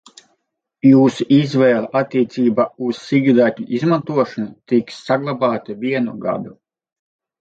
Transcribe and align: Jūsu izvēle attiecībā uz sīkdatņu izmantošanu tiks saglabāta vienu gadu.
Jūsu 0.85 1.25
izvēle 1.35 1.91
attiecībā 2.01 2.65
uz 2.87 3.03
sīkdatņu 3.09 3.67
izmantošanu 3.81 4.49
tiks 4.73 4.99
saglabāta 5.11 5.77
vienu 5.85 6.17
gadu. 6.25 6.57